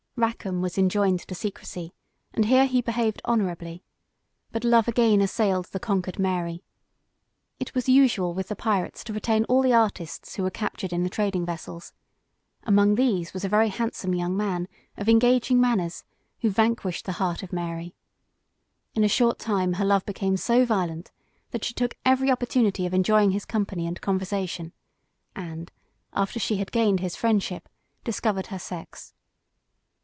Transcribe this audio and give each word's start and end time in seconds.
Rackam 0.17 0.61
was 0.61 0.77
enjoined 0.77 1.21
to 1.21 1.33
secrecy, 1.33 1.95
and 2.31 2.45
here 2.45 2.67
he 2.67 2.79
behaved 2.83 3.23
honorably; 3.25 3.81
but 4.51 4.63
love 4.63 4.87
again 4.87 5.19
assailed 5.19 5.65
the 5.71 5.79
conquered 5.79 6.19
Mary. 6.19 6.63
It 7.59 7.73
was 7.73 7.89
usual 7.89 8.35
with 8.35 8.49
the 8.49 8.55
pirates 8.55 9.03
to 9.05 9.13
retain 9.13 9.45
all 9.45 9.63
the 9.63 9.73
artists 9.73 10.35
who 10.35 10.43
were 10.43 10.51
captured 10.51 10.93
in 10.93 11.01
the 11.01 11.09
trading 11.09 11.43
vessels; 11.43 11.91
among 12.65 12.93
these 12.95 13.33
was 13.33 13.43
a 13.43 13.49
very 13.49 13.69
handsome 13.69 14.13
young 14.13 14.37
man, 14.37 14.67
of 14.95 15.09
engaging 15.09 15.59
manners, 15.59 16.03
who 16.41 16.51
vanquished 16.51 17.05
the 17.05 17.13
heart 17.13 17.41
of 17.41 17.51
Mary. 17.51 17.95
In 18.93 19.03
a 19.03 19.07
short 19.07 19.39
time 19.39 19.73
her 19.73 19.85
love 19.85 20.05
became 20.05 20.37
so 20.37 20.65
violent, 20.65 21.09
that 21.49 21.63
she 21.65 21.73
took 21.73 21.95
every 22.05 22.29
opportunity 22.29 22.85
of 22.85 22.93
enjoying 22.93 23.31
his 23.31 23.45
company 23.45 23.87
and 23.87 23.99
conversation; 24.01 24.71
and, 25.35 25.71
after 26.13 26.37
she 26.39 26.57
had 26.57 26.71
gained 26.71 26.99
his 26.99 27.15
friendship, 27.15 27.67
discovered 28.03 28.47
her 28.47 28.59
sex. 28.59 29.15